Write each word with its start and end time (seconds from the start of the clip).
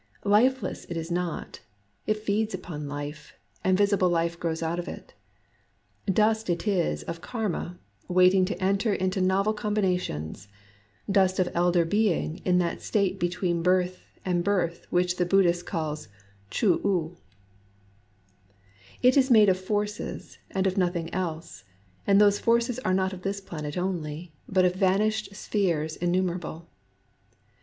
Lifeless 0.25 0.85
it 0.85 0.97
is 0.97 1.11
not: 1.11 1.59
it 2.07 2.17
feeds 2.17 2.55
upon 2.55 2.87
life, 2.89 3.35
and 3.63 3.77
visi 3.77 3.95
ble 3.95 4.09
life 4.09 4.39
grows 4.39 4.63
out 4.63 4.79
of 4.79 4.87
it. 4.87 5.13
Dust 6.11 6.49
it 6.49 6.67
is 6.67 7.03
of 7.03 7.21
Karma, 7.21 7.77
waiting 8.07 8.43
to 8.45 8.59
enter 8.59 8.95
into 8.95 9.21
novel 9.21 9.53
combinations,— 9.53 10.47
dust 11.17 11.37
of 11.37 11.49
elder 11.53 11.85
Being 11.85 12.37
in 12.39 12.57
that 12.57 12.81
state 12.81 13.19
between 13.19 13.61
birth 13.61 14.01
and 14.25 14.43
birth 14.43 14.87
which 14.89 15.17
the 15.17 15.23
Buddhist 15.27 15.67
calls 15.67 16.07
Chu 16.49 16.81
U. 16.83 17.11
DUST 17.11 17.27
89 19.03 19.03
It 19.03 19.17
is 19.17 19.29
made 19.29 19.49
of 19.49 19.59
forces, 19.59 20.39
and 20.49 20.65
of 20.65 20.73
notliing 20.73 21.09
else; 21.13 21.63
and 22.07 22.19
those 22.19 22.39
forces 22.39 22.79
are 22.79 22.95
not 22.95 23.13
of 23.13 23.21
this 23.21 23.39
planet 23.39 23.77
only, 23.77 24.33
but 24.49 24.65
of 24.65 24.73
vanished 24.73 25.35
spheres 25.35 25.95
innumerable. 25.95 26.67